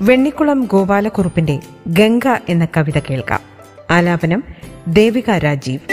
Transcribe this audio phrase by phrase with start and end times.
[0.00, 3.40] വെണ്ണിക്കുളം ഗോപാലക്കുറുപ്പിന്റെ ഗംഗ എന്ന കവിത കേൾക്കാം.
[3.90, 4.44] ആലാപനം
[4.88, 5.92] ദേവിക രാജീവ്.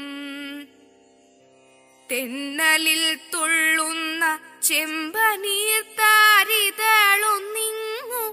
[2.10, 3.02] തെന്നലിൽ
[3.32, 4.24] തുള്ളുന്ന
[4.62, 8.24] ചെമ്പനീർ താരിതളൊന്നിങ്ങു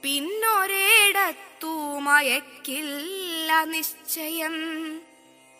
[0.03, 4.55] പിന്നൊരിടത്തു മയക്കില്ല നിശ്ചയം.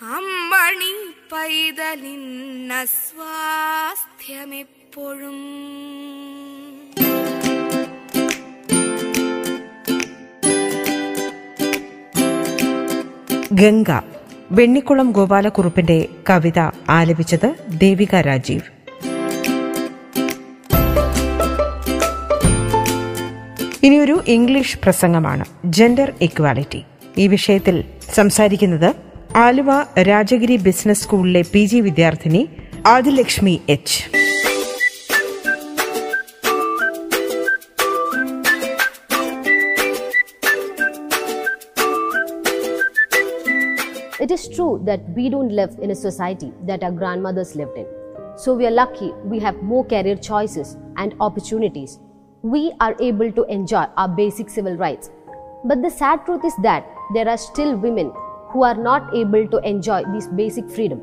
[0.00, 0.94] അമ്മണി
[1.32, 2.84] പൈതലിന്ന
[13.60, 13.90] ഗംഗ
[14.52, 15.96] വെണ്ണിക്കുളം ഗോപാലക്കുറുപ്പിന്റെ
[16.30, 17.46] കവിത ആലപിച്ചത്
[17.78, 18.66] ദേവിക രാജീവ്.
[23.84, 26.82] ഇനിയൊരു ഇംഗ്ലീഷ് പ്രസംഗമാണ് ജെൻഡർ ഇക്വാലിറ്റി
[27.18, 28.90] ഈ വിഷയത്തിൽ സംസാരിക്കുന്നത്
[29.36, 29.70] ആലുവ
[30.10, 32.48] രാജഗിരി ബിസിനസ് സ്കൂളിലെ പി ജി വിദ്യാർത്ഥിനി
[32.86, 33.98] Adilakshmi H.
[44.26, 47.86] It is true that we don't live in a society that our grandmothers lived in.
[48.36, 52.00] So we are lucky we have more career choices and opportunities.
[52.42, 55.10] We are able to enjoy our basic civil rights.
[55.64, 58.12] But the sad truth is that there are still women
[58.48, 61.00] who are not able to enjoy this basic freedom.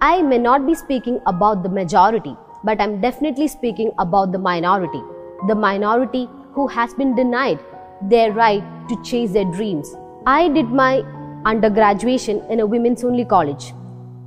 [0.00, 2.34] I may not be speaking about the majority,
[2.64, 5.04] but I'm definitely speaking about the minority.
[5.46, 7.60] The minority who has been denied
[8.02, 9.94] their right to chase their dreams.
[10.26, 11.04] I did my
[11.44, 13.72] undergraduation in a women's only college.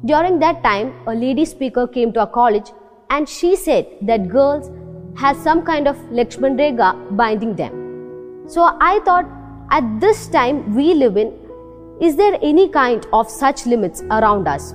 [0.05, 2.71] During that time, a lady speaker came to our college
[3.09, 4.69] and she said that girls
[5.15, 6.57] has some kind of Lakshman
[7.15, 8.43] binding them.
[8.47, 9.25] So I thought
[9.71, 11.33] at this time we live in,
[12.01, 14.73] is there any kind of such limits around us?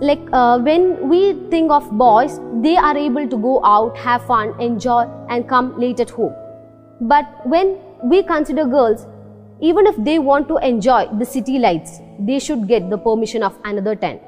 [0.00, 4.58] Like uh, when we think of boys, they are able to go out, have fun,
[4.60, 6.34] enjoy, and come late at home.
[7.00, 9.06] But when we consider girls,
[9.60, 13.58] even if they want to enjoy the city lights, they should get the permission of
[13.64, 14.20] another 10.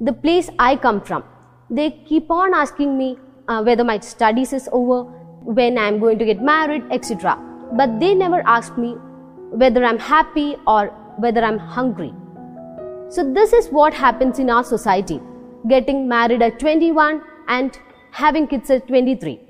[0.00, 1.24] The place I come from,
[1.70, 3.18] they keep on asking me
[3.48, 5.04] uh, whether my studies is over,
[5.42, 7.38] when I'm going to get married, etc.
[7.72, 8.96] But they never ask me
[9.50, 10.88] whether I'm happy or
[11.18, 12.12] whether I'm hungry.
[13.08, 15.20] So this is what happens in our society.
[15.68, 17.78] Getting married at 21 and
[18.10, 19.40] having kids at 23.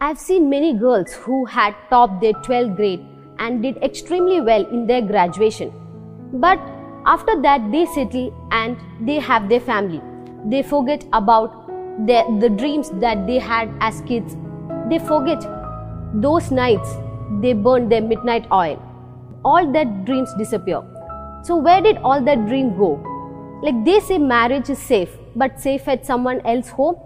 [0.00, 3.06] I've seen many girls who had topped their 12th grade
[3.42, 5.72] and did extremely well in their graduation.
[6.32, 6.58] But
[7.04, 10.00] after that, they settle and they have their family.
[10.46, 14.36] They forget about their, the dreams that they had as kids.
[14.88, 15.42] They forget
[16.14, 16.94] those nights
[17.40, 18.80] they burned their midnight oil.
[19.44, 20.82] All that dreams disappear.
[21.42, 22.90] So, where did all that dream go?
[23.62, 26.96] Like they say, marriage is safe, but safe at someone else's home?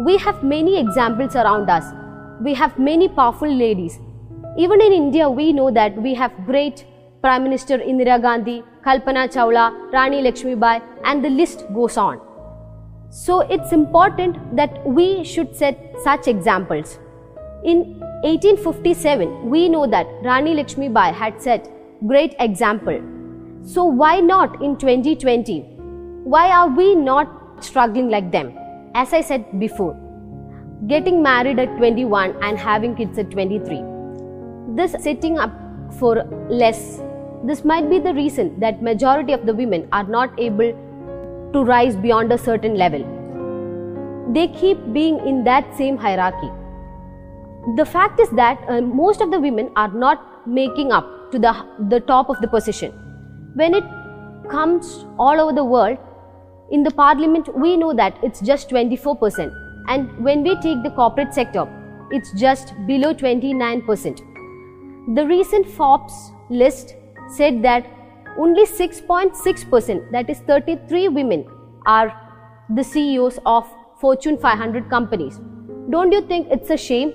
[0.00, 1.84] We have many examples around us.
[2.40, 3.98] We have many powerful ladies
[4.56, 6.84] even in India, we know that we have great
[7.22, 12.20] Prime Minister Indira Gandhi, Kalpana Chawla, Rani Lakshmi Bai, and the list goes on.
[13.10, 16.98] So it's important that we should set such examples.
[17.64, 21.68] In 1857, we know that Rani Lakshmi Bai had set
[22.06, 23.00] great example.
[23.64, 25.60] So why not in 2020?
[26.24, 28.56] Why are we not struggling like them?
[28.94, 29.98] As I said before,
[30.86, 33.93] getting married at 21 and having kids at 23
[34.68, 35.52] this setting up
[35.98, 37.00] for less.
[37.44, 40.72] This might be the reason that majority of the women are not able
[41.52, 43.02] to rise beyond a certain level.
[44.32, 46.50] They keep being in that same hierarchy.
[47.76, 51.54] The fact is that uh, most of the women are not making up to the
[51.88, 52.92] the top of the position.
[53.54, 53.84] When it
[54.50, 55.98] comes all over the world
[56.70, 59.52] in the parliament we know that it's just 24%
[59.88, 61.66] and when we take the corporate sector
[62.10, 64.33] it's just below 29%
[65.06, 66.94] the recent Forbes list
[67.28, 67.86] said that
[68.38, 71.46] only 6.6%, that is 33 women,
[71.86, 72.12] are
[72.70, 73.68] the CEOs of
[74.00, 75.40] Fortune 500 companies.
[75.90, 77.12] Don't you think it's a shame?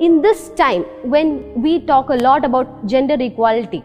[0.00, 3.84] In this time, when we talk a lot about gender equality,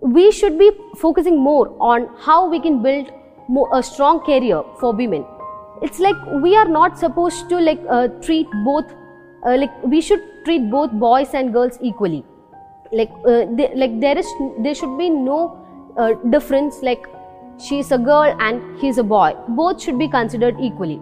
[0.00, 3.10] we should be focusing more on how we can build
[3.48, 5.26] more, a strong career for women.
[5.82, 8.94] It's like we are not supposed to like uh, treat both
[9.46, 12.24] uh, like we should treat both boys and girls equally
[12.92, 14.26] like uh, they, like there is
[14.60, 15.64] there should be no
[15.96, 17.06] uh, difference like
[17.58, 19.34] she's a girl and he's a boy.
[19.48, 21.00] Both should be considered equally.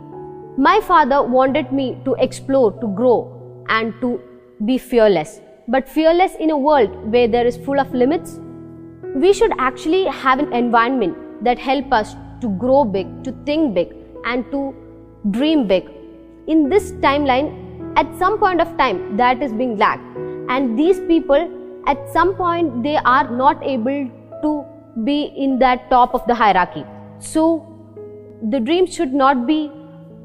[0.57, 4.21] My father wanted me to explore to grow and to
[4.65, 5.41] be fearless.
[5.69, 8.39] But fearless in a world where there is full of limits
[9.23, 13.95] we should actually have an environment that help us to grow big to think big
[14.25, 14.75] and to
[15.31, 15.89] dream big.
[16.47, 17.49] In this timeline
[17.97, 20.05] at some point of time that is being lacked
[20.51, 21.49] and these people
[21.87, 24.01] at some point they are not able
[24.43, 24.51] to
[25.05, 26.85] be in that top of the hierarchy
[27.23, 27.43] so
[28.45, 29.61] the dream should not be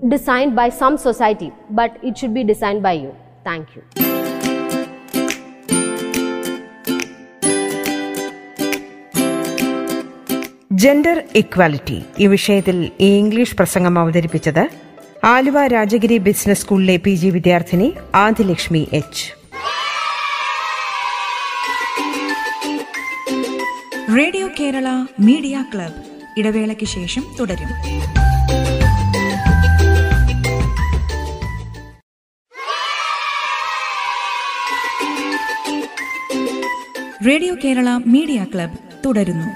[0.08, 3.12] designed by some society but it should be designed by you
[3.44, 3.84] thank you
[10.82, 14.62] gender equality ഈ വിഷയത്തിൽ ഈ English പ്രസംഗം അവതരിപ്പിച്ചത്
[15.32, 17.90] Aluva Rajagiri business സ്കൂളിലെ P G വിദ്യാർത്ഥിനി
[18.24, 19.26] Adilakshmi H
[24.18, 24.88] radio Kerala
[25.20, 26.00] media club
[26.40, 27.72] ഇടവേളയ്ക്ക് ശേഷം തുടരും.
[37.28, 39.50] റേഡിയോ കേരള മീഡിയ ക്ലബ് തുടരുന്നു.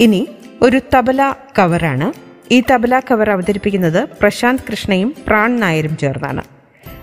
[0.00, 0.28] ഇനി
[0.62, 1.22] ഒരു തബല
[1.58, 2.08] കവറാണ്
[2.50, 6.42] ഈ തബല കവർ അവതരിപ്പിക്കുന്നത് പ്രശാന്ത് കൃഷ്ണയും പ്രാൺ നായരും ചേർന്നാണ്.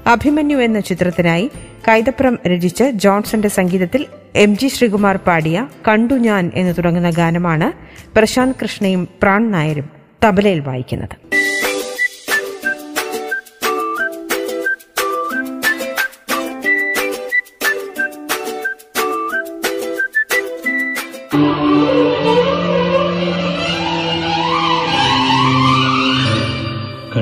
[0.07, 1.51] അഭിമന്യു എന്ന ചിത്രത്തിനായി
[1.87, 7.67] കൈതപ്രം രചിച്ച് ജോൺസന്റെ സംഗീതത്തിൽ എം ജി ശ്രീകുമാർ പാടിയ കണ്ടു ഞാൻ എന്ന് തുടങ്ങുന്ന ഗാനമാണ്
[8.15, 9.87] പ്രശാന്ത് കൃഷ്ണയും പ്രാൺ നായരും
[10.25, 11.15] തബലയിൽ വായിക്കുന്നത്.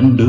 [0.04, 0.26] കണ്ടു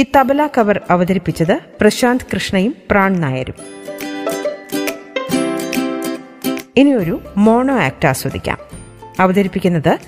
[0.00, 3.54] ഈ തബല കവർ അവതരിപ്പിച്ചത് പ്രശാന്ത് കൃഷ്ണയും പ്രാൺ നായരും.
[6.76, 8.58] ഇനിയൊരു മോണോ ആക്ട് ആസ്വദിക്കാം.
[9.20, 9.98] അവതരിപ്പിക്കുന്നത്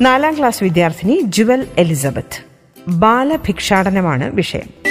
[0.00, 2.44] നാലാം ക്ലാസ് വിദ്യാർത്ഥിനി ജുവൽ എലിസബത്ത്.
[2.88, 4.85] ബാലഭിക്ഷാടനമാണ് വിഷയം.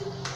[0.00, 0.33] അമ്മ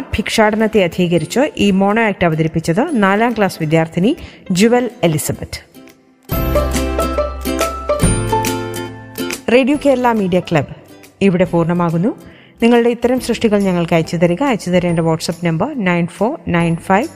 [0.00, 4.16] ബാലഭിക്ഷാടനത്തെ അധികരിച്ച് ഈ മോണോ ആക്ട് അവതരിപ്പിച്ചത് നാലാം ക്ലാസ് വിദ്യാർത്ഥിനി
[4.50, 5.58] Jewel Elizabeth.
[9.52, 10.74] Radio Kerala media club
[11.20, 12.08] ഇവിടെ പൂർണമാകുന്നു.
[12.62, 14.42] നിങ്ങളുടെ ഇത്തരം സൃഷ്ടികൾ ഞങ്ങൾക്ക് അയച്ചു തരിക.
[14.42, 17.08] അയച്ചു തരേണ്ട WhatsApp number nine four nine five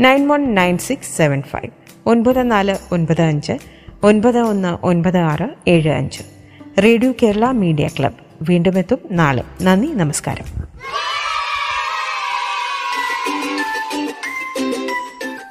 [0.00, 1.70] nine one nine six seven five.
[2.06, 3.52] ഒൻപത് നാല് ഒൻപത് അഞ്ച്
[4.02, 6.22] ഒൻപത് ഒന്ന് ഒൻപത് ആറ് ഏഴ് അഞ്ച്.
[6.82, 9.42] റേഡിയോ കേരള മീഡിയ ക്ലബ്ബ് വീണ്ടും എത്തും നാളെ.
[9.62, 10.68] നന്ദി നമസ്കാരം.